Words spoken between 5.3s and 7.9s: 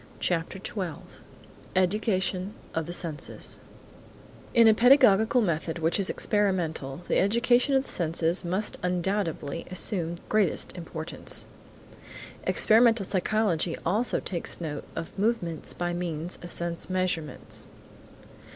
method which is experimental the education of the